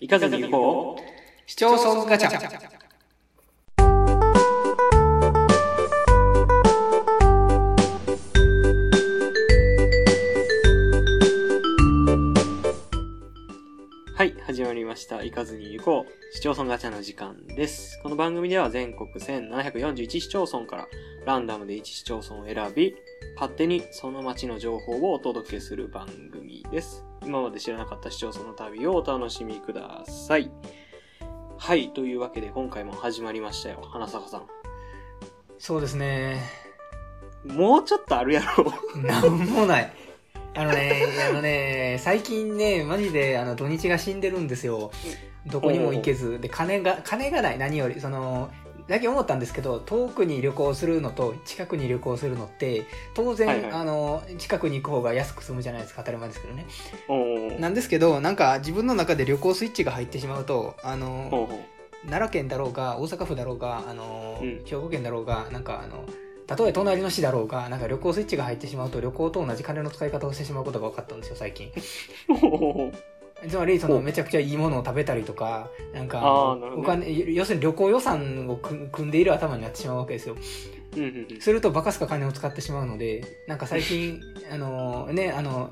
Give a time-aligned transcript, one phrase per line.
[0.00, 1.02] 行かずに行こう。
[1.46, 2.30] 市町村ガチャ。
[14.14, 15.22] はい、始まりました。
[15.22, 16.34] 行かずに行こう。
[16.34, 18.00] 市町村ガチャの時間です。
[18.02, 20.88] この番組では全国1741市町村から
[21.26, 22.94] ランダムで1市町村を選び、
[23.34, 27.04] 勝手にその町の情報をお届けする番組です。
[27.24, 30.50] 今まで知らなかった市町村の旅をお楽しみください。
[31.58, 33.82] はい、というわけで今回も始まりましたよ。
[33.82, 34.42] 花坂さ
[35.58, 36.40] そうですね。
[37.46, 37.52] ん。
[37.52, 38.72] もうちょっとあるやろ。
[39.02, 39.92] なんもない。
[40.54, 44.90] あのね、あのね、最近ね、マジで、あの、土日が死んでるんですよ。
[45.46, 46.40] どこにも行けず。
[46.40, 48.00] で、金が、金がない、何より。
[48.00, 48.50] その、
[48.90, 53.70] 最近思ったんですけど、遠くに旅行するのと、近くに旅行するのって、当然、はいはい。
[53.70, 56.66] あの、近くに行く方が安く済むじゃないですか、当たり前ですけどね。
[57.60, 61.48] なんですけど、なんか、自分の中で旅行スイッチが入ってしまうと、あの、
[62.06, 64.64] 奈良県だろうが大阪府だろうがあの、うん。
[64.64, 66.04] 兵庫県だろうがなんかあの
[66.46, 71.70] たとえ隣の市だろうがなんか旅行スイッチが入ってしまうと旅行と同じ金の使い方をしてしまうことが分かったんですよ最近
[73.48, 80.36] つまりそのめちゃくちゃいいものを食べたりとかなんかお金要するに旅行予算を組組んでいる頭になってしまうわけですよ。
[80.96, 81.40] うんうんうん。
[81.40, 84.20] するとバカすか金を使ってしまうのでなんか最近
[84.52, 85.70] あのねあの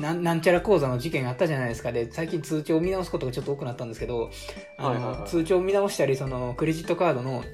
[0.00, 1.92] なんなんちゃら講座の事件あったじゃないですか。
[1.92, 4.30] で最近通帳を見直すことがちょっと多くなったんですけど
[4.78, 5.28] あの、はいはいはい。
[5.28, 7.44] 通帳を見直したりそのクレジットカードの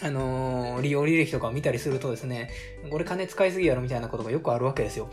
[0.00, 2.50] あのー利用履歴とかを見たりするとですね
[2.90, 5.10] これ金使いすぎやろみたいなことがよくあるわけですよ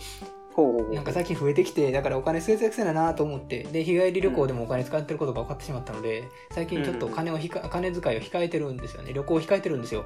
[0.94, 10.06] なんか最近増えてきてだからお金節約せななと思ってで日帰り旅行でもお金使ってることが分かってしまったので最近ちょっと金をひか金遣いを控えてるんですよね旅行を控えてるんですよ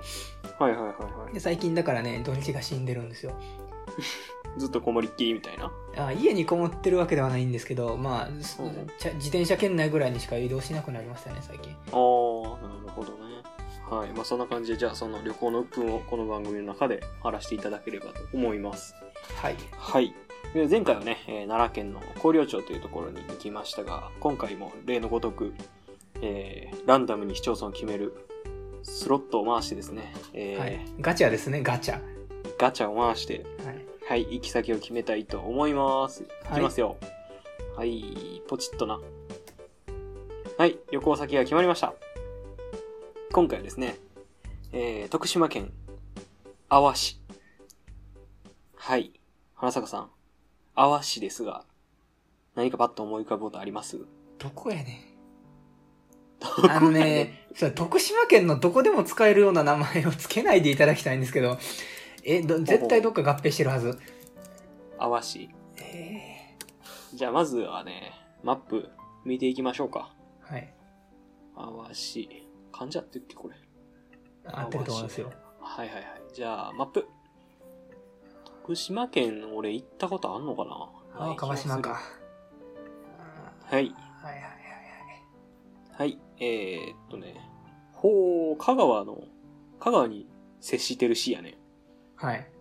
[0.58, 0.88] はいはいはい
[1.26, 3.34] はいで最近だからね土日が死んでるんですよ
[4.58, 5.72] ずっとこもりっきりみたいな？
[6.08, 8.50] あ家にこもってるわけではないんですけど、まあ、自
[9.30, 11.72] 転車圏内ぐらいにしか移動しなくなりましたね、最近。
[11.72, 13.20] ああ、なるほどね。
[13.90, 14.10] はい。
[14.10, 18.96] まあそんな感じで、じゃあその旅行の鬱憤をこの番組の中で晴らしていただければと思います。
[19.36, 19.56] はい。
[19.78, 20.14] はい。
[20.54, 25.54] で前回はね、えー奈良県の広陵町というところに行きましたが、今回も例のごとく、
[26.22, 28.16] えーランダムに市町村を決める
[28.82, 30.80] スロットを回してですね、えーはい。
[31.02, 31.96] ガチャですね、ガチャ。
[31.96, 32.02] は
[32.58, 34.10] ガチャを回して、い。
[34.10, 36.24] はい、行き先を決めたいと思います。
[36.46, 36.98] はいいきますよ。
[37.76, 39.00] はい、ポチッとな。
[40.58, 41.94] はい、旅行先が決まりました。
[43.32, 43.98] 今回はですね、
[44.72, 45.72] えー、徳島県、
[46.70, 47.22] 阿波市。
[48.76, 49.14] はい、
[49.54, 50.10] 花坂さん、
[50.82, 51.66] 阿波市ですが、
[52.56, 54.00] 何かパッと思い浮かぶことあります？
[54.38, 55.02] どこやね
[56.42, 56.70] ん。
[56.72, 61.58] あのね、そう徳島県のどこでも使えるような名前を付けないでいただきたいんですけど、
[62.24, 64.00] え、ど絶対どっか合併してるはず。
[64.98, 65.50] 阿波市。
[65.82, 66.56] え
[67.14, 68.88] じゃあまずはね、マップ
[69.26, 70.16] 見ていきましょうか。
[70.50, 70.74] ー、はい。
[71.58, 72.48] 阿波市。
[72.72, 73.56] 漢字あってっけこれ。
[74.46, 75.30] 合ってると思いますよ。
[75.60, 76.06] はいはいはい。
[76.34, 77.06] じゃあ、マップ。
[78.70, 81.32] 徳島県、俺行ったことあんのかな？
[81.32, 82.00] あ、川島か。。
[83.64, 83.72] はい。
[83.72, 86.20] はいはいはいはい。
[86.40, 87.50] えー、っとね。
[87.94, 89.24] ほう、香川の、
[89.80, 90.28] 香川に
[90.62, 91.58] 接してる市やね。
[92.16, 92.36] はい。
[92.36, 92.52] はい。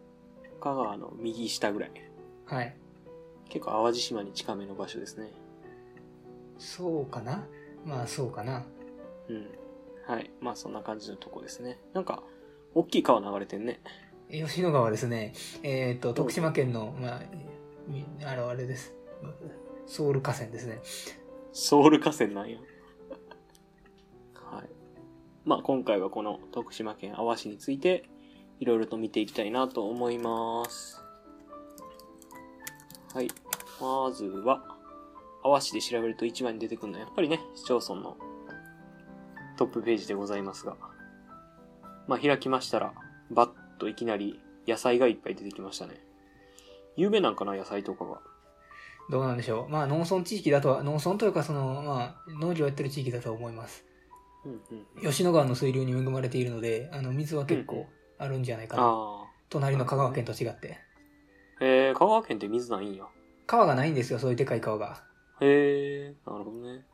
[0.63, 1.91] 香川の右下ぐらい。
[2.47, 2.75] はい。
[3.51, 5.31] 結構淡路島に近めの場所ですね。
[6.57, 7.47] そうかな？
[7.85, 8.65] まあそうかな。
[9.29, 9.47] うん。
[10.07, 10.31] はい。
[10.41, 11.79] まあそんな感じのとこですね。
[11.93, 12.23] なんか、
[12.75, 13.83] 大きい川流れてんね。
[14.31, 15.33] 吉野川ですね。
[15.63, 17.23] えっ、と、徳島県の、まあ、
[18.27, 18.93] あの、あれです。
[19.87, 20.81] ソウル河川ですね。
[21.53, 22.59] ソウル河川なんや。
[24.35, 24.69] はい。
[25.47, 28.05] まあ今回はこの徳島県阿波市について
[28.61, 31.03] いろいろと見ていきたいなと思います。
[33.15, 33.29] はい。
[33.81, 34.63] まずは、
[35.43, 38.19] 阿波市で調べると一番に出てくるのはやっぱりね、市町村の
[39.57, 40.77] トップページでございますが。
[42.07, 42.93] まあ開きましたら、
[43.31, 46.01] バッといきなり野菜がいっぱい出てきましたね。
[46.97, 48.21] 有名なんかな野菜とかが。
[49.11, 49.69] どうなんでしょう。
[49.69, 53.85] まあ、農村地域だとは、農村というか、その、まあ、農業やってる地域だとは思います。
[54.45, 55.11] うんうんうん。
[55.11, 57.87] 吉野川の水流に恵まれているので、あの、水は結うん構
[58.19, 58.83] あるんじゃないかな。
[58.83, 59.27] ああ。
[59.49, 60.79] 隣の香川県と違って。
[61.61, 63.07] えー、香川県って水ないんや。
[63.47, 65.03] 川がないんですよ、そういうでかい川が。
[65.41, 66.85] へえ、なるほどね。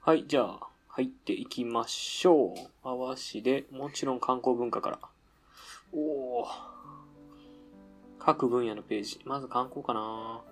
[0.00, 2.58] はい、じゃあ、入っていきましょう。
[2.82, 4.98] 阿波市で、もちろん観光文化から。
[5.92, 6.46] おお。
[8.18, 9.20] 各分野のページ。
[9.24, 10.42] まず観光かな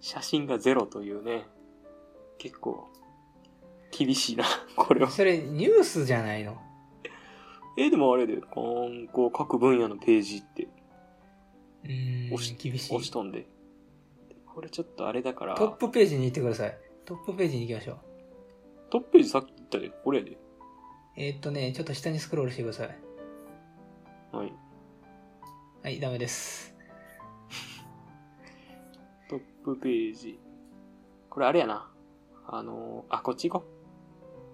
[0.00, 1.46] 写真がゼロというね。
[2.38, 2.88] 結構、
[3.96, 4.44] 厳しいな、
[4.76, 5.10] これは。
[5.10, 6.60] それ、ニュースじゃないの？
[7.78, 10.68] え、でもあれで、観光各分野のページって
[11.84, 12.94] うーん、押し厳しい。
[12.94, 13.46] 押しとんで。
[14.46, 15.54] これちょっとあれだから。
[15.54, 16.78] トップページに行ってください。
[17.04, 17.98] トップページに行きましょう。
[18.90, 20.38] トップページさっき言ったで、これやで。
[21.16, 22.98] えーっとね、ちょっと下にスクロールしてください。
[24.36, 24.52] はい。
[25.82, 26.74] はい、ダメです。
[29.30, 30.38] トップページ。
[31.30, 31.90] これあれやな。
[32.46, 33.66] あのー、あ、こっち行こ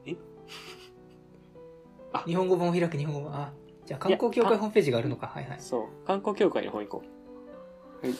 [2.26, 3.34] 日本語版を開く日本語版。
[3.34, 3.52] あ、
[3.86, 5.26] じゃあ観光協会ホームページがあるのか。
[5.26, 5.58] はいはう。
[5.58, 5.60] い。
[5.60, 6.06] そう。
[6.06, 7.02] 観光協会の方行こ
[8.02, 8.06] う。
[8.06, 8.16] はい。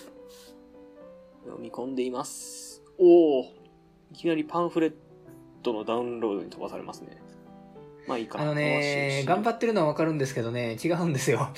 [1.45, 2.83] 読み込んでいます。
[2.99, 3.45] おお。
[4.11, 4.95] いきなりパンフレッ
[5.63, 7.23] トのダウンロードに飛ばされますね。
[8.07, 8.45] まあいいかな。
[8.45, 11.49] あのね、頑張っってるのはわかるんですけどね、違うんですよ。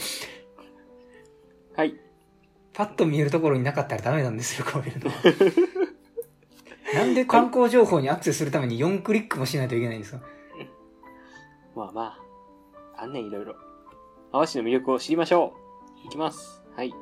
[1.77, 1.95] はい。
[2.73, 5.17] パッと見えるところになかったらダメなんですよ、こういうのは。
[6.95, 10.21] なんで観光情報にアクセスするために4クリックもしないといけないんですか？
[11.75, 12.03] まあま
[12.97, 13.03] あ。
[13.03, 13.57] あんねん、いろいろ。
[14.33, 15.55] 淡市の魅力を知りましょ
[16.05, 16.07] う。
[16.07, 16.63] いきます。
[16.77, 16.93] はい。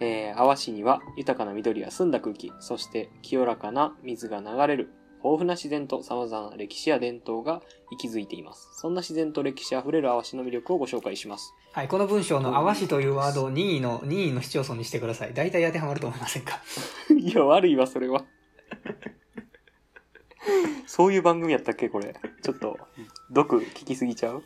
[0.00, 7.60] えー、淡市には豊かな緑や澄んだ空気、そして清らかな水が流れる、豊富な自然と様々な歴史や伝統が
[7.92, 8.68] 息づいています。
[8.74, 11.54] そんな自然と歴史あふれる淡市の魅力をご紹介します。
[11.72, 15.34] はい、この文章の淡市というワードを任意の、任意の市町村にしてください。
[15.34, 16.60] 大体当てはまると思いませんか？
[17.16, 18.24] いや、悪いわ、それは。
[20.86, 22.14] そういう番組やったっけこれ。
[22.42, 22.78] ちょっと、
[23.30, 24.42] 毒聞きすぎちゃう？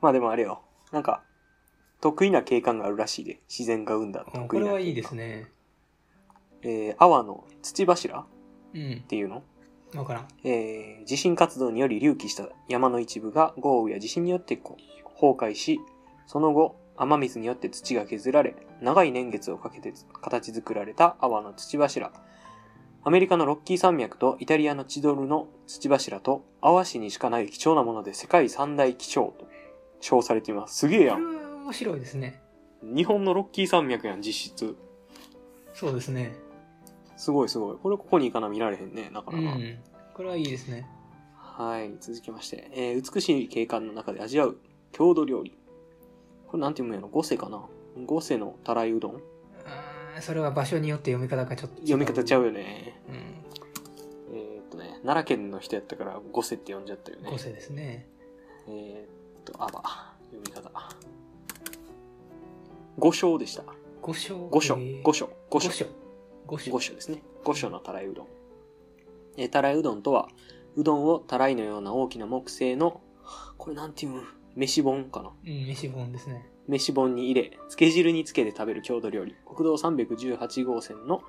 [0.00, 0.62] まあでもあれよ。
[0.90, 1.22] なんか、
[2.00, 3.40] 得意な景観があるらしいで。
[3.48, 4.48] 自然が生んだうん得意な景観。
[4.48, 5.50] これはいいですね。
[6.62, 8.26] えー、阿波の土柱っ
[8.74, 9.04] うん。
[9.06, 9.42] ていうの？
[9.94, 10.28] わからん。
[10.44, 15.80] えー地震活動により隆起した山の一部が豪雨や地震によってこう崩壊し、
[16.26, 22.12] その後、雨水によって土が削られ、長い年月をかけて形作られた阿波の土柱。
[23.04, 29.48] アメリカのロッキー山脈とイタリアのチドルの土柱と、阿波市にしかない貴重なもので世界三大貴重と
[30.00, 30.76] 称されています。
[30.76, 31.36] すげえやこれん。
[31.36, 32.40] は面白いですね。
[32.82, 34.76] 日本のロッキー山脈やん、実質。
[35.74, 36.34] そうですね。
[37.22, 37.76] すごいすごい。
[37.80, 39.58] これここに行かな見られへんね、なかうなか。
[39.58, 39.62] ん。
[40.12, 40.88] これはいいですね。
[41.36, 44.56] はい、続きまして、えー美しい景観の中で味わう
[44.90, 45.56] 郷土料理。
[46.48, 47.08] これなんて読むんやろ？
[47.08, 47.62] 五世かな？
[48.06, 49.22] 五世のたらいうどん？
[50.20, 53.00] それは場所によって読み方がちょっと違読み方ちゃうよね。
[53.08, 53.12] う
[54.32, 54.36] ん。
[54.36, 57.30] えーっとね、奈良県の人やったから五世って呼んじゃったよね。
[57.30, 58.08] 個性ですね。
[58.66, 60.68] えーっと、あば、読み方。
[62.98, 63.62] 五章でした。
[64.00, 64.48] 五所。
[64.50, 66.01] 五章えー、五章、五章。
[66.46, 66.70] 五所。
[66.70, 66.80] 五所五。
[66.80, 67.22] 所ですね。
[67.44, 68.26] 五所のたらいうどん。
[69.36, 70.28] えーたらいうどんとは、
[70.76, 73.00] うどんをたらいのような大きな木製の、
[73.56, 74.22] これなんていうの
[74.56, 75.30] 飯本かな？
[75.30, 76.48] うん、飯本ですね。
[76.68, 79.34] 飯本に入れ、漬け汁につけて食べる郷土料理。
[79.46, 81.22] 国道318号線の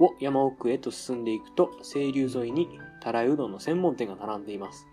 [0.00, 2.68] を山奥へと進んでいくと、清流沿いに
[3.00, 4.86] たらいうどんの専門店が並んでいます。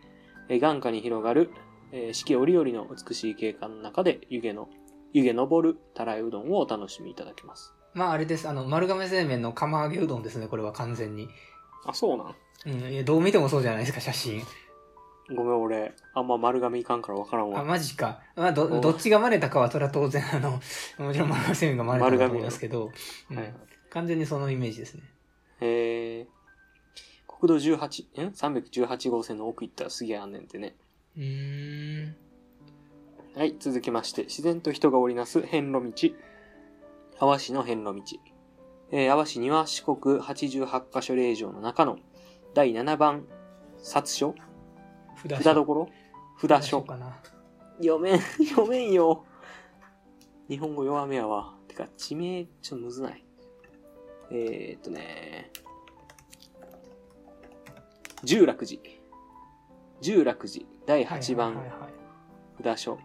[0.50, 1.52] えー眼下に広がる、
[1.92, 4.70] えー四季折々の美しい景観の中で湯気の、
[5.14, 7.74] 湯気昇るたらいうどんをお楽しみいただけます。
[7.94, 8.48] まああれです。
[8.48, 10.48] あの、丸亀製麺の釜揚げうどんですね。
[10.48, 11.30] これは完全に。
[11.86, 12.36] あ、そうなん？
[12.66, 12.94] うん。
[12.94, 14.42] いやどう見てもそうじゃないですか、写真。
[15.34, 17.64] ごめん、俺、あんま丸亀いかんからわからんあ、わ。
[17.64, 18.20] マジか。
[18.36, 22.92] まあ、ど、おどっちが真似たかは、それは当然、あの、もちろん丸亀製麺が真似たかと思いますけど、
[23.30, 23.54] うんはい
[23.92, 25.04] 完全にそのイメージですね。
[25.60, 26.26] えー、
[27.40, 30.76] 国道18、ん ?318 号線の奥行ったらすげえあんねんってね。
[31.18, 32.16] うーん。
[33.36, 36.16] はい、続きまして、自然と人が織りなす遍路道。
[37.22, 38.20] 阿波市の遍路道。
[38.92, 42.00] えー、阿波市には四国88カ所霊場の中の
[42.56, 43.26] 第7番
[43.78, 44.34] 札所
[45.22, 45.88] 札札所
[46.42, 47.16] 札所かな。
[47.78, 48.20] 読めん、
[48.50, 49.24] 読めんよ。
[50.50, 51.54] 日本語弱めやわ。
[51.68, 53.24] てか、地名、ちょっとむずない。
[54.32, 55.52] えー、っとね、
[58.24, 58.82] 十楽寺。
[60.02, 61.92] 十楽寺第8番はいはいはいはい
[62.64, 62.98] 札所。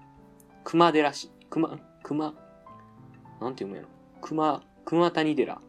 [0.64, 1.31] 熊寺市。
[1.50, 3.96] 熊、熊、なんて読むんやろ。
[4.26, 5.61] 熊、熊谷寺。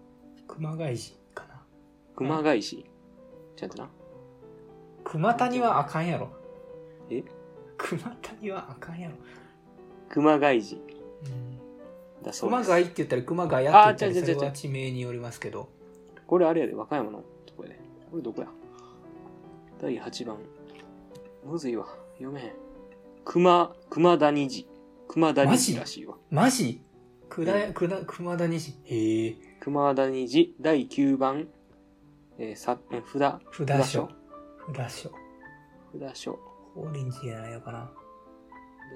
[0.47, 1.61] 熊谷寺かな。
[2.15, 2.89] 熊谷市。
[3.55, 3.87] ちゃんとな。
[5.03, 6.31] 熊谷はあかんやろ。
[7.11, 7.23] え？
[7.77, 9.15] 熊谷はあかんやろ。
[10.09, 12.63] 熊谷寺うんだそうです。
[12.63, 15.69] 熊谷って言ったら熊谷って言ったりあー違う違う違うそれは地名によりますけど。
[16.25, 17.79] これあれやで、和歌山のとこやで。
[18.09, 18.47] これどこや？
[19.79, 20.37] 第8番。
[21.45, 21.85] むずいわ。
[22.13, 22.53] 読めへん。
[23.23, 24.67] 熊、熊谷寺。
[25.07, 26.15] 熊谷寺らしいわ。
[26.31, 26.81] マジ？
[27.29, 28.73] くだうくだ熊谷寺。
[28.85, 29.35] へえ。
[29.59, 31.47] 熊谷寺第9番。
[32.39, 34.09] えー、さ、え札、札所。
[34.75, 35.11] 札所。
[35.99, 36.39] 札所。
[36.75, 37.91] 法輪寺やないのかな。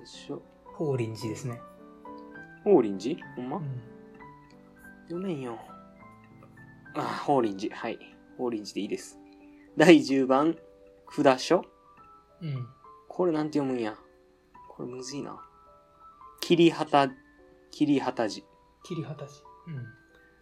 [0.06, 0.42] 札所。
[0.66, 1.60] 法輪寺ですね。
[2.64, 3.20] 法輪寺？
[3.36, 3.82] ほんま、うん。
[5.08, 5.58] 読めんよ。
[6.96, 7.76] あ、法輪寺。
[7.76, 8.00] はい。
[8.38, 9.20] 法輪寺でいいです。
[9.78, 10.56] 第10番。
[11.10, 11.66] 札所？
[12.42, 12.68] うん。
[13.08, 13.96] これなんて読むんや？
[14.70, 15.40] これむずいな。
[16.40, 17.14] 桐畑、
[17.72, 18.48] 桐畑寺。
[18.84, 19.42] 桐畑寺。
[19.68, 19.86] うん。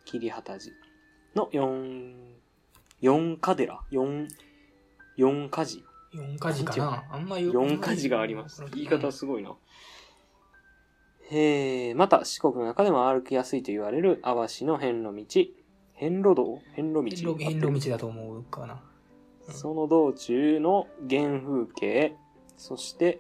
[0.06, 0.76] 桐畑寺
[1.36, 2.16] の4
[3.02, 4.28] 四カデラ四、
[5.16, 5.84] 四カジ。
[6.14, 8.66] 四カジかなあんまよ四カジがあります。
[8.74, 9.56] 言い方すごいな。
[11.32, 15.44] えー、また四国の中でも歩きやすいと言われる淡路の遍路道。
[15.94, 16.62] 遍路道？
[16.74, 17.36] 遍路道？
[17.36, 18.74] 遍路道だと思うかな。
[18.74, 18.90] うん
[19.52, 22.16] その道中の原風景、
[22.58, 23.20] そして、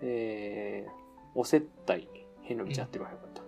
[0.00, 0.90] えー、
[1.34, 2.08] お接待、
[2.46, 3.42] 遍路道やってるわよかった。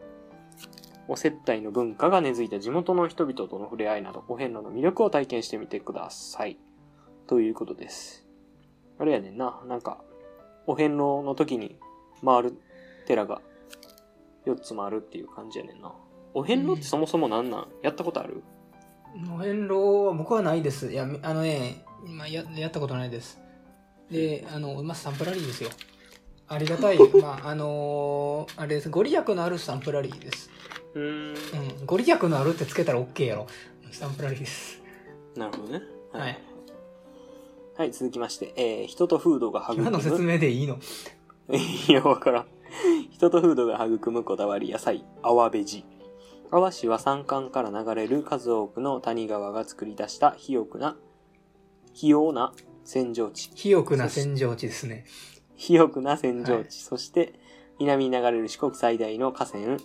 [1.08, 6.58] お接待の文化が根付いた地元の人々との触れ合いなど、お遍路の魅力を体験してみてください。
[7.26, 8.26] ということです。
[8.98, 10.02] あれやねんな、なんか、
[10.66, 11.78] お遍路の時に
[12.24, 12.58] 回る
[13.06, 13.40] 寺が
[14.44, 15.92] 4つ回るっていう感じやねんな。
[16.34, 17.68] お遍路ってそもそもなんなん？
[17.82, 18.42] やったことある？
[19.34, 20.92] お遍路は僕はないです。
[20.92, 23.40] いや、あのね、今ややったことないです。
[24.10, 25.70] で、あの、まあ、スタンプラリーですよ。
[26.48, 26.98] ありがたい。
[27.20, 28.88] まあ、あのーあれです。
[28.90, 30.50] ご利益のあるスタンプラリーです。
[30.94, 31.34] うーん。
[31.80, 31.86] うん。
[31.86, 33.46] ご利益のあるってつけたら OK やろ。
[33.90, 34.82] スタンプラリーです。
[35.36, 35.82] なるほどね。
[36.12, 36.38] はい。
[37.76, 40.32] はい、続きまして、えー、人と風土が育今の説む。
[40.32, 40.78] 明でいいの？
[41.88, 42.46] いや、わからん。
[43.10, 45.84] 人と風土が育むこだわり野菜、アワベジ。
[46.50, 50.96] 阿波市は山間から流れる数多くの谷川が作り出した肥沃な、
[51.88, 52.52] 肥沃な
[52.84, 53.48] 扇状地。
[53.50, 55.04] 肥沃な扇状地ですね。
[55.58, 56.50] 肥沃な扇状地。
[56.52, 57.34] はいそして、
[57.78, 59.76] 南に流れる四国最大の河川、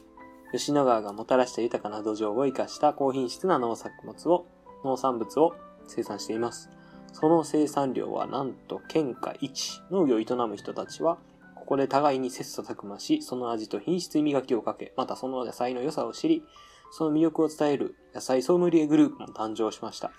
[0.51, 4.45] 吉野川がもたらした豊かな土壌を生かした高品質な農作物を、
[4.85, 5.55] 農産物を
[5.87, 6.69] 生産しています。
[7.11, 9.81] その生産量はなんと県下一。
[9.91, 11.17] 農業を営む人たちは、
[11.55, 16.43] ここで互いに切磋琢磨し、その味と品質に磨きをかけ、またその野菜の良さを知り、
[16.91, 20.11] その魅力を伝える野菜ソムリエグループも誕生しました。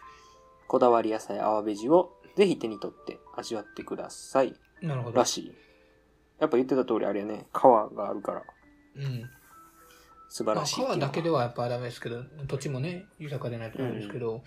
[0.67, 4.55] こだわり野菜アワベジをぜひ手に取って味わってください。
[4.87, 5.25] なるほどら。
[5.25, 5.55] しい。
[6.41, 8.43] やっぱ言ってた通りあれやね、川があるから
[8.97, 9.31] うん。
[10.29, 10.97] 素晴まあ、らしいっていうのは。
[10.99, 14.43] 川だけではやっぱダメですけど、土地もね、豊かでないとダメですけど、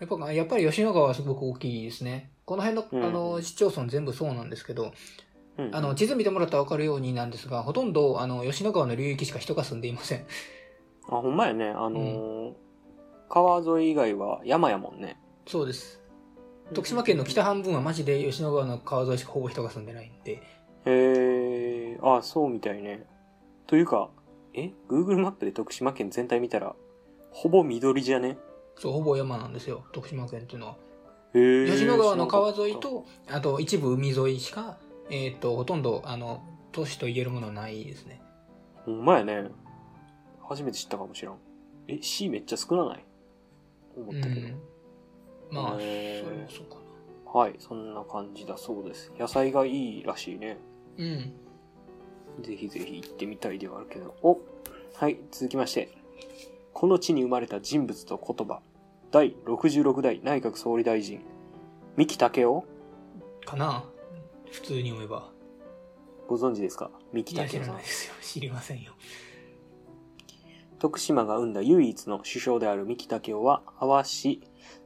[0.00, 2.30] やっぱ、やっぱり吉野川はすごく大きいですね。
[2.44, 4.92] この辺の、うんあの、市町村全部そうなんですけど、
[5.58, 10.26] うんあの、地図見てもらったらわかるようになんですが、ほとんど、あの、吉野川の流域しか人が住んでいません。
[11.08, 11.68] あ、ほんまやね。
[11.70, 12.52] あのー
[13.32, 15.16] 川沿い以外は山やもんね。
[15.46, 15.99] そうです。
[16.74, 20.42] 徳島県の北半分はマジで吉野川の川沿いしかほぼ人が住んでないんで、
[20.86, 23.06] へえ、あ、そうみたいね。
[23.66, 24.10] というか、
[24.54, 26.74] え ?Google マップで徳島県全体見たら、
[27.30, 28.38] ほぼ緑じゃね？
[28.76, 30.76] そう、ほぼ山なんですよ、徳島県っていうのは。
[31.34, 31.66] へえ。
[31.70, 34.78] 吉野川の川沿いと、あと一部海沿いしか、
[35.10, 38.22] えっ、と、ほとんど、あの、都市と言えるものはないですね。
[38.76, 38.82] た。
[38.82, 39.48] ほんまやね。
[40.48, 41.38] 初めて知ったかもしらん。
[41.88, 43.04] え、C めっちゃ少なない？
[43.96, 44.48] 思うったけど。
[44.48, 44.60] ん。
[45.50, 47.40] まあ、それもそうかな。
[47.40, 49.12] はい、そんな感じだそうです。
[49.18, 50.58] 野菜がいいらしいね。
[50.98, 51.32] うん。
[52.42, 54.14] ぜひぜひ行ってみたいではあるけど。
[54.22, 54.38] お
[54.94, 55.90] はい、続きまして。
[56.72, 58.60] この地に生まれた人物と言葉。
[59.10, 61.20] 第66代内閣総理大臣。
[61.96, 62.64] 三木武夫
[63.44, 63.84] かな
[64.50, 65.30] 普通に読めば。
[66.28, 66.90] ご存知ですか？
[67.12, 67.82] 三木武夫さんらない。
[67.82, 68.14] ですよ。
[68.22, 68.92] 知りませんよ。
[70.78, 74.40] 徳島が生んだ唯一の首相である三木武夫は、阿波市、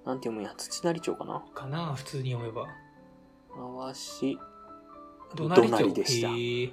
[0.05, 1.45] なんて読むんや、土成町かな？
[1.55, 2.63] かな普通に読めば。
[2.63, 4.39] 阿波市、
[5.35, 6.29] どなり町でした。
[6.29, 6.73] へー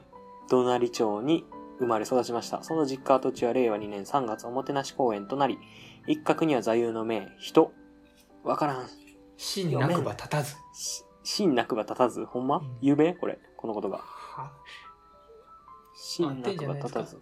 [0.49, 1.45] 土成町に
[1.79, 2.63] 生まれ育ちました。
[2.63, 5.57] その実家跡地は令和2年3月おもてなし公園となり、
[6.07, 7.71] 一角には座右の銘、人。
[8.43, 8.87] わからん。
[9.37, 10.55] 死になくば立たず。
[10.73, 12.25] し真なくば立たず。
[12.25, 13.39] ほんま、うん有名これ。
[13.55, 13.99] このことが。
[13.99, 14.51] は
[15.93, 17.21] 真なくば立たあず。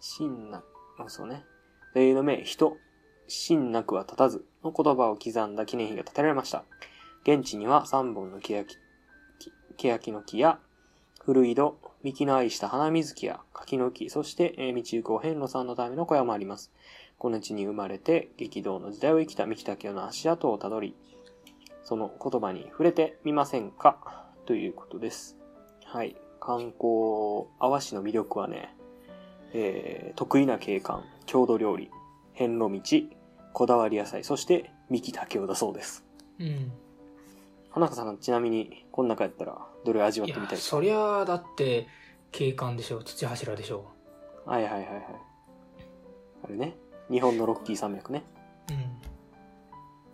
[0.00, 0.62] 真な、
[0.98, 1.44] あ、そうね。
[1.94, 2.76] 座右の銘、人。
[3.28, 6.64] 真なくは立たずの言葉を刻んだ記念碑が建てられました。
[7.22, 8.66] 現地には3本の欅、
[9.76, 10.58] 欅の木や、
[11.24, 16.70] 古井戸、幹の愛した花水木や柿の木、そして、え道行くお遍路さんのための小屋もあります。
[17.16, 20.94] この地に生まれて激動の時代を生きた三木武夫の足跡をたどり、
[21.82, 24.26] その言葉に触れてみませんか？
[24.44, 25.38] ということです。
[25.86, 26.16] はい。
[26.40, 28.76] 観光、阿波市の魅力はね、
[29.54, 31.90] えー得意な景観、郷土料理、
[32.34, 33.16] 遍路道、
[33.52, 36.04] こだわり野菜、そして三木武夫だそうです。
[36.38, 36.72] うん。
[37.70, 40.76] 花香さん、ちなみに、この中やったら、どれ味わってみたい、ですか？
[40.76, 41.88] そりゃあ、だって、
[42.30, 43.02] 景観でしょ。
[43.02, 43.86] 土柱でしょ。
[44.44, 45.04] はいはいはいはい。
[46.44, 46.76] あれね。
[47.10, 48.24] 日本のロッキー山脈ね。
[48.70, 48.76] うん。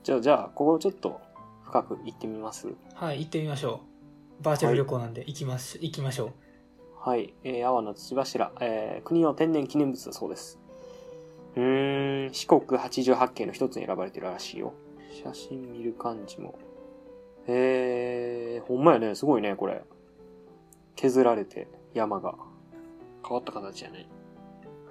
[0.03, 1.21] じゃあ、じゃあ、ここちょっと
[1.65, 2.69] 深く行ってみます？
[2.95, 3.81] はい、行ってみましょ
[4.41, 4.43] う。
[4.43, 6.33] バーチャル旅行なんで、行きます、行きましょ
[6.99, 7.35] はい。
[7.45, 10.60] えー、阿波の土柱、えー、国の天然記念物だそうです。
[11.57, 14.75] うーん、四国88景の一つに選ばれてるらしいよ。
[15.23, 16.59] 写真見る感じも。
[17.47, 19.83] えー、ほんまやね、すごいね、これ。
[20.97, 22.35] 削られて、山が。
[23.27, 24.09] 変わった形やね。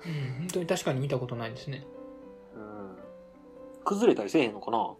[0.05, 0.09] う。
[0.09, 1.85] うん、本当に確かに見たことないですね。
[2.55, 2.97] うん。
[3.85, 4.95] 崩れたりせえへんのかな？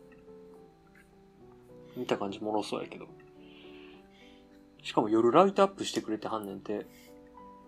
[1.98, 3.08] 見た感じもろそうやけど。
[4.82, 6.86] しかも夜ライトアップしてくれてはんねんて。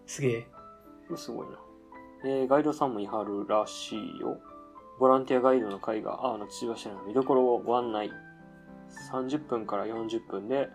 [0.06, 0.48] すげえ。
[1.16, 1.60] すごいな。
[2.24, 4.40] えー、ガイドさんもいはるらしいよ。
[5.00, 8.12] ボランティアガイドの会が、あの父柱の見どころをご案内。
[9.12, 10.70] 30分から40分で、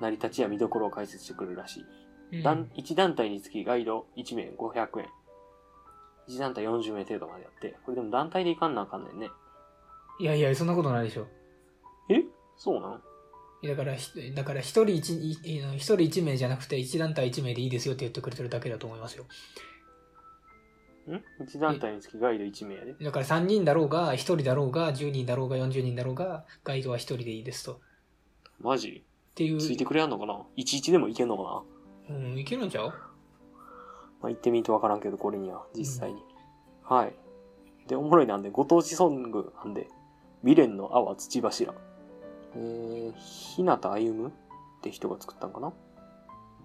[0.00, 1.82] 成り立ちや見どころを解説してくれるらしい。
[1.82, 1.84] う
[2.40, 5.06] ん団1団体につきガイド1名500円。
[6.28, 7.76] 1団体40名程度までやって。
[7.84, 9.30] これでも団体で行かんなあかんねんね。
[10.18, 11.26] いやいや、そんなことないでしょ。
[12.08, 12.24] え？
[12.56, 13.02] そうなん？
[13.68, 19.26] だから、ひだから一人一、一人一名じゃなくて一団体一名でいいですよって言ってくれてるだけだと思いますよ。
[21.12, 22.94] ん ?1 団体につきガイド1名やで。
[22.94, 27.72] だから3人だろうが、1人だろうが、10人だろうが、40人だろうが、ガイドは1人でいいですと。
[27.74, 27.76] っ
[28.60, 29.04] マジ？
[29.34, 29.58] ていう。
[29.58, 31.64] ついてくれやんのかな ?11 でもいけんのか
[32.08, 32.16] な？
[32.16, 32.92] うん、いけるんちゃう？
[34.22, 36.22] まあ、行ってみるとわからんけど、これには、実際に。
[36.82, 37.14] はい。
[37.88, 39.88] で、おもろいなんで、ご当地ソングなんで、
[40.42, 41.74] 未練の泡土柱。
[42.56, 44.30] えー、日向歩夢っ
[44.82, 45.72] て人が作ったんかな？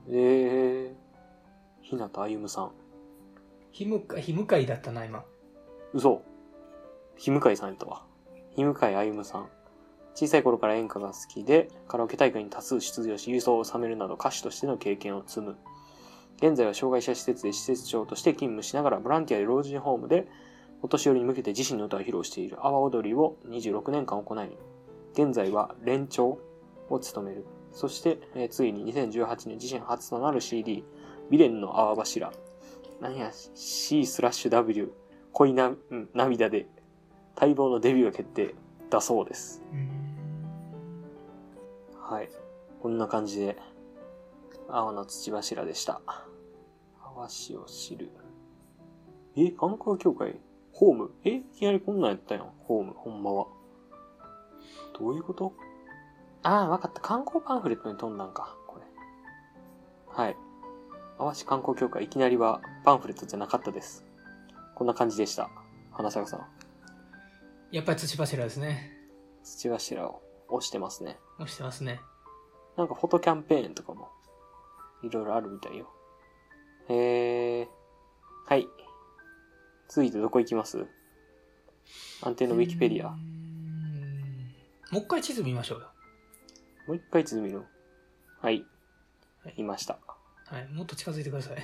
[0.08, 0.94] えー、
[1.82, 2.72] 日向歩夢さん。
[3.72, 5.24] ひむか、ひ向かいだったな、今。
[5.94, 6.22] 嘘。
[7.16, 8.04] 日向井さんやったわ。
[8.56, 9.50] 日向井歩夢さん。
[10.16, 15.58] 小さい頃から演歌が好きで、カラオケ大会に多数出場し、優勝を収めるなど歌手としての経験を積む。
[16.38, 20.28] 現在は障害者施設で施設長として勤務しながら、ボランティアで老人ホームで、
[20.82, 24.50] お年寄りに向けて自身の歌を披露している阿波踊りを26年間行い、
[25.14, 26.40] 現在は連長
[26.90, 27.46] を務める。
[27.72, 30.84] そして、えーついに2018年自身初となる CD、
[31.30, 32.32] 未練の泡柱。
[33.02, 34.94] 何や、C スラッシュ W、
[35.32, 36.68] 恋な、うん涙で、
[37.40, 38.56] 待望のデビューが決定
[38.90, 39.62] だそうです。
[41.96, 42.30] はい。
[42.82, 43.58] こんな感じで、
[44.68, 46.02] 青の土柱でした。
[47.02, 48.12] 泡しを知る。
[49.36, 50.40] え、観光協会
[50.74, 51.12] ホーム？
[51.24, 52.52] えいきなりこんなんやったやん。
[52.60, 53.48] ホーム、ほんまは。
[54.98, 55.54] どういうこと？
[56.44, 57.02] ああ、わかった。
[57.02, 58.58] 観光パンフレットに飛んだんか。
[58.68, 58.86] これ。
[60.08, 60.38] はい。
[61.20, 64.06] 淡路観光協会いきなりはパンフレットじゃなかったです。
[64.74, 65.50] こんな感じでした。
[65.92, 66.48] 花坂さん。
[67.72, 68.94] やっぱり土柱ですね。
[69.44, 71.18] 土柱を押してますね。
[71.38, 72.00] 押してますね。
[72.78, 74.08] なんかフォトキャンペーンとかも、
[75.04, 75.90] いろいろあるみたいよ。
[76.88, 77.68] へえ。
[78.48, 78.66] はい。
[79.90, 80.88] 続いてどこ行きます？
[82.22, 83.10] 安定のウィキペディア。
[83.10, 83.18] も
[84.94, 85.88] う一回地図見ましょうよ。
[86.88, 87.66] もう一回地図見る
[88.42, 88.66] はい
[89.44, 89.54] はい。
[89.58, 90.00] いました。
[90.52, 90.68] はい。
[90.74, 91.58] もっと近づいてください。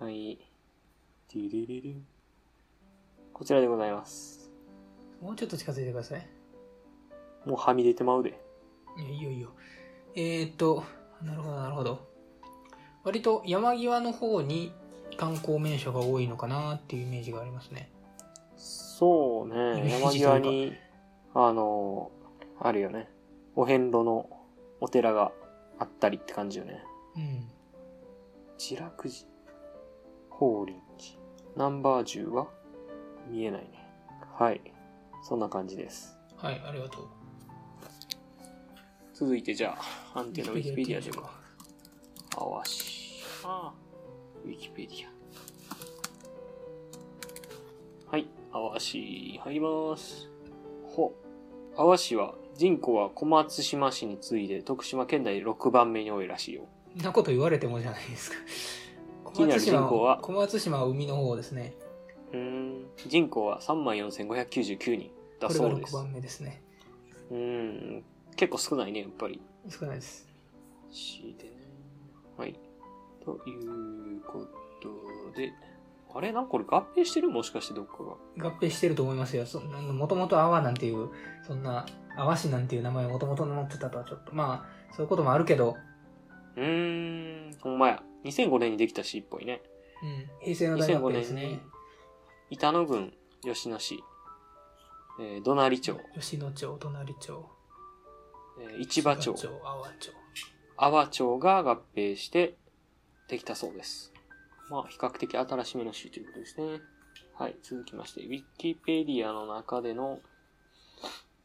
[0.00, 0.36] はい。
[1.32, 2.06] ディリリリン
[3.32, 4.50] こちらでございます。
[5.22, 6.26] もうちょっと近づいてください。
[7.46, 8.30] もうはみ出てまうで。
[8.98, 9.50] いやいいよいいよ。
[10.16, 10.82] えー、っと、
[11.22, 12.08] なるほどなるほど。
[13.04, 14.72] 割と山際の方に
[15.16, 17.92] 観光名所が多いのかなっていうイメージがありますね。
[18.56, 20.00] そうイメね。
[20.00, 20.72] 山際に、
[21.32, 22.10] あの、
[22.58, 23.08] あるよね。
[23.54, 24.28] お遍路の
[24.80, 25.30] お寺が
[25.78, 26.82] あったりって感じよね。
[27.16, 27.48] うん。
[28.58, 29.24] 自楽寺、
[30.28, 31.16] 法輪寺、
[31.56, 32.48] ナンバー10は
[33.28, 33.88] 見えないね。
[34.34, 34.60] はい。
[35.22, 36.18] そんな感じです。
[36.36, 37.08] はい、ありがとう。
[39.14, 39.78] 続いてじゃ
[40.14, 41.28] あ、アンテナウィキペディアでも。
[42.36, 43.22] あわし。
[43.44, 43.74] ああ。
[44.44, 45.06] ウィキペディ
[48.08, 48.10] ア。
[48.10, 48.26] はい。
[48.50, 50.28] あわし、入ります。
[50.84, 51.14] ほ。
[51.76, 56.66] あわしは、人口は小松島市に次いで徳島県内で6番目に多いらしいよ。
[56.96, 58.36] んなこと言われてもじゃないですか。
[59.34, 60.18] 気になる人口は？
[60.22, 61.74] 小松島は海の方ですね。
[62.32, 62.86] うーん。
[63.06, 65.94] 人口は34,599人だこれが6そうです。
[65.94, 66.62] 番目ですね。
[67.30, 67.38] うー
[67.98, 68.04] ん。
[68.36, 69.40] 結構少ないね、やっぱり。
[69.68, 70.26] 少ないです。
[70.90, 71.50] しでね。
[72.36, 72.58] はい。
[73.24, 74.46] というこ
[74.80, 75.52] とで。
[76.14, 76.32] あれ？
[76.32, 77.28] なんかこれ合併してる？
[77.28, 77.98] もしかしてどっか
[78.38, 78.48] が。
[78.48, 79.44] 合併してると思いますよ。
[79.44, 81.10] そもともと阿波なんていう、
[81.46, 81.84] そんな、
[82.16, 85.76] 阿波市なんていう名前をもともと載ってたとはちょっと、まあ、そういうこともあるけど、
[86.56, 87.58] うーん。
[87.60, 88.02] ほんまや。
[88.24, 89.62] 2005年にできた市っぽいね。
[90.02, 91.62] うん、平成の大学2005です年にね。
[92.50, 94.02] 板野郡吉野市、
[95.20, 97.48] えー、土成町、吉野町、隣町、
[98.60, 100.12] えー市場町、阿波町。
[100.76, 102.56] 阿波町が合併して
[103.28, 104.12] できたそうです。
[104.70, 106.80] まあ、比較的新しめの市ということですね。
[107.34, 110.20] はい、続きまして、ウィキペディアの中での、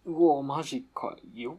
[0.06, 1.58] うおマジかよ。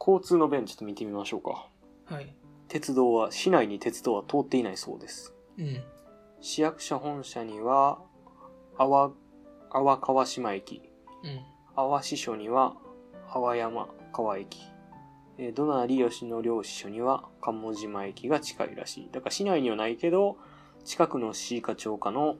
[0.00, 1.68] 交通の便ちょっと見てみましょうか。
[2.06, 2.34] はい。
[2.68, 5.34] 鉄道は、市内に鉄道は通っていないそうです。
[5.58, 5.82] うん。
[6.40, 7.98] 市役所本社には、
[8.78, 10.82] 阿波、川島駅、
[11.22, 11.54] うん。
[11.76, 12.76] 阿波支所には
[13.28, 14.60] 阿波山川駅、
[15.38, 19.08] えー、どなり吉野領支所には鴨島駅が近いらしい。
[19.10, 20.36] だから市内にはないけど、
[20.84, 22.36] 近くの市か町かの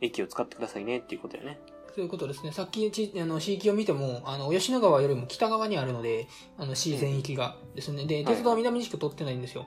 [0.00, 1.58] 駅を使ってくださいねっていうことやね。
[1.94, 2.52] そういうことですね。
[2.52, 6.26] さっきちあの地域を見ても、あの、吉野川よりも北側にあるので、
[6.56, 8.06] あの、市全域がですね。
[8.06, 9.66] で、鉄道は南にしか通ってないんですよ。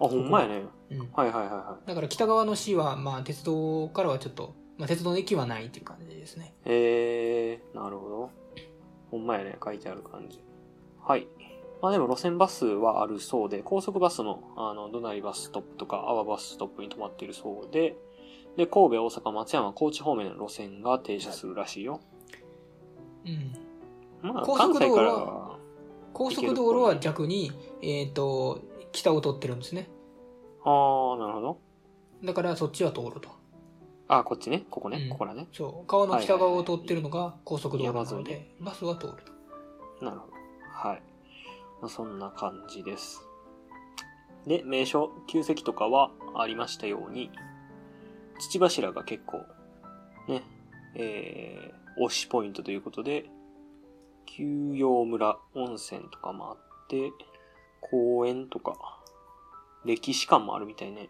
[0.00, 0.62] あ、ほんまやね。
[0.90, 0.98] うん。
[1.12, 6.54] はいはいはいはだから北側の市は、まあ、鉄道からはちょっと、まあ、鉄道の駅はないっていう感じですね。
[6.66, 6.68] い。
[6.70, 8.30] へえー、なるほど。
[9.10, 10.40] ほんまやね、書いてある感じ。
[11.02, 11.26] はい。
[11.82, 17.96] まあでも路線バスはあるそうで、高速バスの、あの、どなりバスストップとか、阿波バスストップに止まっているそうで、
[18.56, 22.00] で、神戸、大阪、松山、高知方面の路線が停車するらしいよ。
[23.24, 24.32] うん。
[24.32, 25.58] まあ、高関西から速道路はは、
[26.12, 29.88] 高速道路は逆に、えっ、と、北を通ってるんですね。
[30.64, 31.58] ああ、なるほど。
[32.24, 33.28] だからそっちは通ると。
[34.08, 34.64] あ、こっちね。
[34.70, 34.98] ここね。
[35.04, 35.48] うんここらね。
[35.52, 35.86] そう。
[35.86, 39.12] 川の北側を通ってるのが高速道路な山沿いので、バスは通る
[39.98, 40.04] と。
[40.04, 40.32] なるほど。
[40.72, 41.02] はい。
[41.82, 43.28] まあ、そんな感じです。
[44.46, 47.30] で、名所、旧跡とかはありましたように、
[48.38, 49.44] 土柱が結構、
[50.28, 50.42] ね、
[50.94, 53.26] えー、推しポイントということで、
[54.26, 56.56] 休養村温泉とかもあっ
[56.88, 57.12] て、
[57.80, 58.74] 公園とか、
[59.84, 61.08] 歴史館もあるみたいね。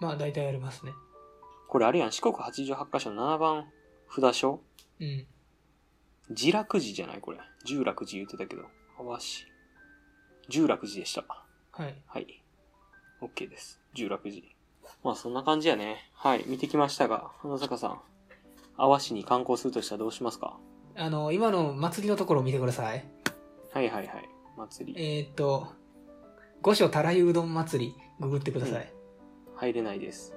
[0.00, 0.92] まあ、大体ありますね。
[1.68, 3.66] これあれやん、四国88カ所の7番
[4.08, 4.60] 札所
[5.00, 5.26] うん。
[6.30, 7.38] 自楽寺じゃないこれ。
[7.64, 8.62] 十楽寺言ってたけど。
[8.98, 9.46] あわし。
[10.48, 11.24] 十楽寺でした。
[11.72, 11.94] はい。
[12.06, 12.42] はい。
[13.20, 13.80] OK です。
[13.94, 14.57] 十楽寺。
[15.08, 16.10] まあそんな感じやね。
[16.12, 16.44] はい。
[16.46, 18.00] 見てきましたが、花坂さん。
[18.76, 20.58] 阿波市に観光するとしたらどうしますか？
[20.96, 23.08] あの、今の祭りのところを見てください。
[23.72, 24.28] はいはいはい。
[24.58, 25.18] 祭り。
[25.18, 25.68] えっ、と、
[26.60, 28.92] 五所たらゆうどん祭り、ググってください。
[29.56, 30.36] 入れないです。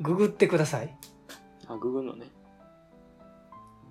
[0.00, 0.96] ググってください。
[1.66, 2.26] あ、ググるのね。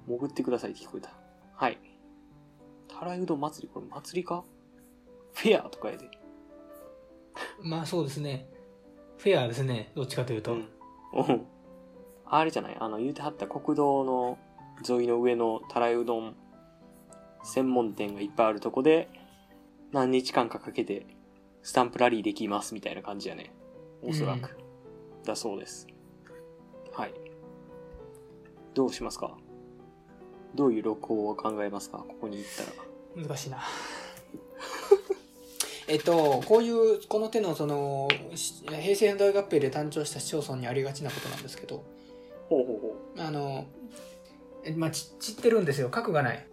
[0.08, 1.10] 潜ってくださいって聞こえた。
[1.54, 1.78] はい。
[2.88, 3.74] たらいうどん祭り？
[3.74, 4.46] これ祭りか？
[5.34, 6.10] フェアとかやで。
[7.62, 8.48] まあそうですね。
[9.22, 9.92] フェアですね。
[9.94, 10.54] どっちかというと。
[10.54, 10.68] うん。
[11.14, 11.46] うん。
[12.26, 12.78] あれじゃない？
[12.80, 14.40] あの、言うてはった国道の
[14.90, 16.36] 沿いの上のたらいうどん
[17.44, 19.10] 専門店がいっぱいあるとこで、
[19.92, 21.06] 何日間かかけて
[21.62, 23.54] スタンプラリーできますみたいな感じやね。
[24.02, 24.58] おそらく。
[25.24, 25.86] だそうです。
[26.92, 27.14] はい。
[28.74, 29.38] どうしますか？
[30.56, 32.00] どういう録音を考えますか？
[32.00, 32.50] ここに行っ
[33.16, 33.28] たら。
[33.28, 33.60] 難しいな。
[35.88, 41.84] えっと、こういう、この手のその、し平成大合併で誕生した市町村にありがちなことなんですけど、
[42.50, 43.66] ほうほうほあの、
[44.64, 45.90] えまあ、ち散ってるんですよ。
[45.90, 46.46] 核がない。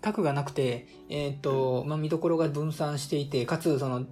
[0.00, 4.06] 核がなくて、えっ、と、まあ、見どころが分散していて、かつ、その、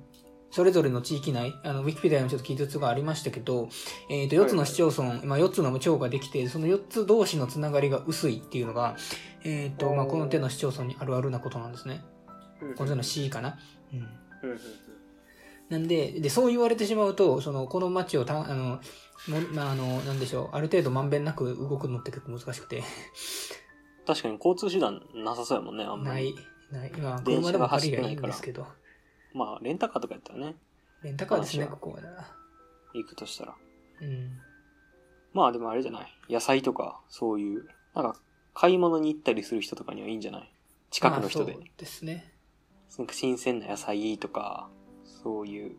[0.50, 3.68] それぞれの地域内、あの、ウィキペディアにもちょっと記述がありましたけど、
[4.10, 8.96] えっ、と、4つの市町村、まあ、4つの町ができて、その4つ同士のつながりが薄いっていうのが、
[9.44, 12.04] えっ、と、まあ、この手の市町村にあるあるなことなんですね。
[12.76, 13.58] この手の C かな。
[13.92, 14.08] うん。
[15.72, 18.78] なんで、で、そう言われてしまうと、その、この街をた、あの、
[19.26, 22.82] もまあ、あの、なんでしょう、ある程度まんべんなく動くのって結構難しくて、
[24.06, 26.34] 確かに交通手段なさそうやもんね、あんまり。
[26.70, 28.66] ない、ない、今、電車でも借りりゃいいんですけど、
[29.32, 30.56] まあ、レンタカーとかやったらね、
[31.02, 32.36] レンタカーですね、ここはな。
[32.92, 33.54] 行くとしたら。
[34.02, 34.38] うん。
[35.32, 36.06] まあでもあれじゃない。
[36.28, 38.20] 野菜とか、そういう、なんか、
[38.52, 40.52] 買い物に行ったりする人とかにはいいんじゃない？
[40.90, 41.62] 近くの人でまあ。
[41.62, 42.34] そうですね。
[42.98, 44.68] なんか新鮮な野菜とか、
[45.22, 45.76] そういう、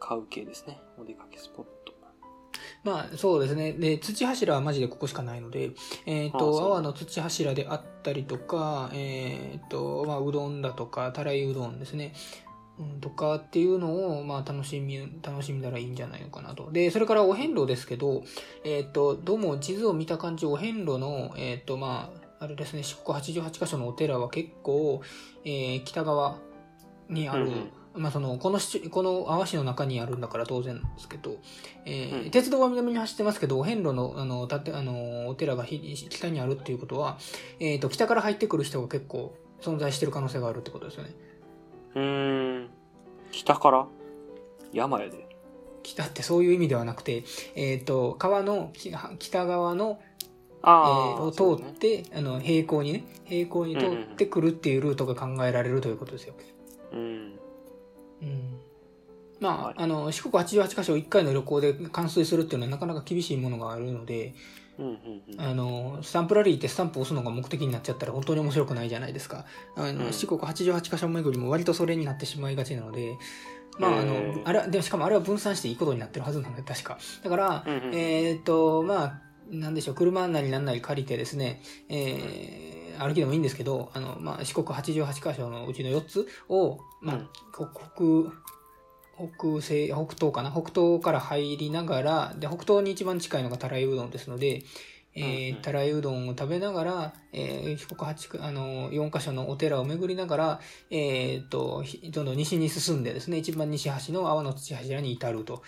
[0.00, 0.80] 買う系ですね。
[0.98, 1.88] お出かけスポット。
[2.84, 3.72] まあそうですね。
[3.72, 5.70] で、土柱はマジでここしかないので、
[6.06, 12.14] えっ、ああそうと、阿波の土柱であったりとか、えっ、と、まあうどんだとか、たらいうどんですね。
[12.78, 16.70] うん、とかっていうのを、まあ楽しみ、楽しんだらいいんじゃないのかなと。
[16.70, 18.22] で、それからお遍路ですけど、
[18.64, 25.02] えっ、と、どうも地図を見た感じ、お遍路の、えっ、と、まあ、あれですね、四国88カ所のお寺は結構、
[25.44, 26.38] えー北側
[27.08, 31.36] にある、うんうんまあその、この市、この阿波市の中にあるんだから当然なんですけど、
[31.84, 37.18] えーうん鉄道は南に走ってますけど、お遍路の、あの、たて、あの、お寺がひ北にあるっていうことは、
[37.60, 41.14] えっ、と、北から入ってくる人が結構存在してる可能性があるってことですよね。
[41.94, 42.70] うーん。
[43.32, 43.86] 北から？
[44.72, 45.26] 山やで。
[45.82, 50.04] 北ってそういう意味ではなくて、えっ、と、川のき北側の、え
[50.62, 56.34] ああ、ーを通って、あの、平行にね、平行に通ってくるっていうルートが考えられるということですよ。
[56.92, 57.38] うん。
[58.22, 58.58] うん。
[59.40, 64.34] まあ、はいあの、四国88カ所1回の旅行で冠水するっていうのはなかなか厳しいものがあるので、
[64.78, 64.94] うんうん
[65.34, 65.40] うん。
[65.40, 69.44] あの、スタンプラリーってスタンプを押すのが目的になっちゃったら本当に面白くないじゃないですか。
[69.76, 73.16] あの、うん四国88カ所巡りも割とそれになってしまいがちなので、
[73.78, 76.98] まあ、あのあれは、でもしかもあれは分散していいことになってるはずなので、確か。
[77.22, 87.68] だから、うんうんえっ、と、まあ、なんでしょう、車なりなんなり借りてですね、えー歩きでもいいんですけど、あの、まあ、四国88カ所のうちの4つを、まあ、うんこ
[89.16, 90.50] 北、北西、北東かな？
[90.50, 94.62] 北東から入りながら、で、北東に一番近いのがたらいうどんですので、
[95.14, 105.62] えー、たらいうどんを食べながら、えー、四国八区、あの、4カ所のお寺を巡りながら、えー、と、ひどんどん西に進んでですね、一番西端の阿波の土柱に至ると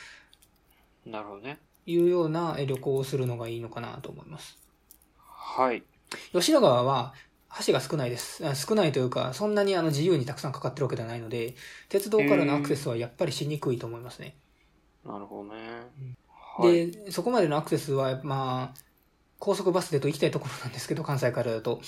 [1.06, 1.58] なるほどね。
[1.86, 4.58] いうようなえ旅行をするのがいいのかなと思います。
[5.18, 5.82] はい。
[6.32, 7.14] 吉野川は
[7.66, 8.46] 橋が少ないです。
[8.46, 11.54] あ少ないというか、そんなにあの自由にたくさんかかってるわけではないので、
[11.88, 14.36] 鉄道からのアクセスはやっぱりしにくいと思いますね。
[15.04, 15.60] なるほどね。
[16.58, 16.90] はい。
[16.90, 18.80] で、そこまでのアクセスは、まあ、
[19.38, 21.80] 高速バスでと行きたいところなんですけど、関西からだと。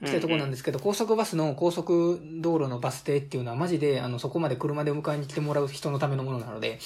[0.00, 6.80] 行きたいところなんですけど、高速バスの高速道路のバス停っていうのはマジで、あの、そこまで車で迎えに来てもらう人のためのものなので、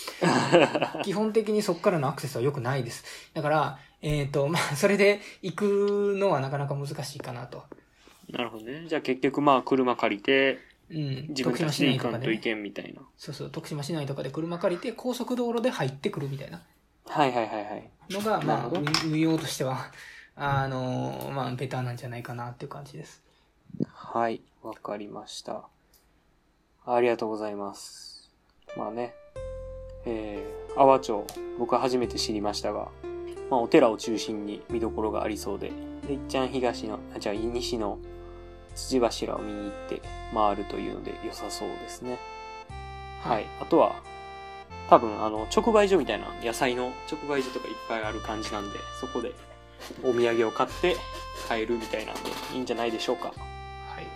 [1.04, 3.04] 基本的にそこからのアクセスは良くないです。
[3.32, 7.64] だから、えっ、と、まあ、 それで行くのはなかなか難しいかなと。
[8.30, 8.84] なるほどね。
[8.86, 10.58] じゃあ結局まあ車借りて、
[10.90, 11.26] うん。
[11.28, 13.02] 自分たちで行かんといけんみたいな。
[13.16, 16.62] そうそう、徳島市内とかで車借りて高速道路で入ってくるみたいな
[17.06, 17.90] はいはいはいはい。
[18.10, 18.70] のが、まあ、
[19.04, 19.90] 運用としては、
[20.36, 23.22] あの、まあ、ベターなんじゃないかなっていう感じです。
[23.86, 24.40] はい。
[24.62, 25.68] わかりました。
[26.86, 28.30] ありがとうございます。
[28.76, 29.14] まあね。
[30.06, 31.26] えー、阿波町、
[31.58, 32.88] 僕は初めて知りましたが、
[33.50, 35.72] まあお寺を中心に見どころがありそうで、
[36.06, 37.98] で、いっちゃん東の、あ、じゃあ西の
[38.74, 42.18] 土柱を見に行って回るというので良さそうですね。
[43.22, 43.46] はい。
[43.60, 43.96] あとは、
[44.88, 49.32] 多分、あの、直売所みたいな野菜の直売所とかいっぱいある感じなんで、そこで
[50.02, 50.96] お土産を買って
[51.48, 53.28] 帰るみたいなんでいいんじゃないでしょうか。
[53.28, 53.32] は
[54.00, 54.06] い。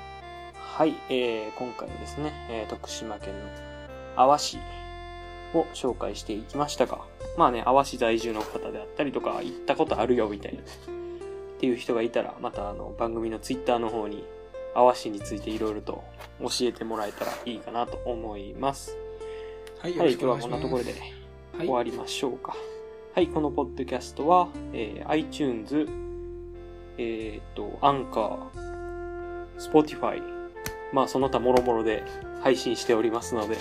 [0.54, 3.46] はい、えー、今回はですね、えー徳島県の
[4.16, 4.58] 阿波市
[5.54, 7.00] を紹介していきましたが、
[7.36, 10.64] まあね、阿波市在住の方であったりとか、行ったことあるよみたいな、っ
[11.58, 14.24] ていう人がいたら、またあの、番組のツイッターの方に、
[14.74, 16.02] 阿波市についていろいろと
[16.40, 18.96] 教えてもらえたらいいかなと思います。
[19.78, 22.54] はい、はい、今日はこんなところではい終わりましょうか。
[23.14, 25.86] はい、このポッドキャストは、えー iTunes、
[26.96, 30.22] えっ、と、アンカー、Spotify、
[30.92, 32.04] まあその他もろもろで
[32.42, 33.56] 配信しておりますので、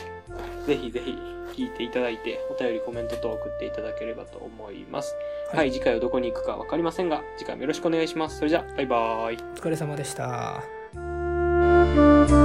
[0.66, 1.18] ぜひぜひ
[1.56, 5.16] 聞いていただいて、お便りコメント等送っていただければと思います。
[5.50, 8.38] はいはい、次回はどこに行くかわかりませんが、次回もよろしくお願いします。
[8.38, 9.38] それじゃあ、バイバーイ。
[9.38, 10.64] お疲れ様でした。「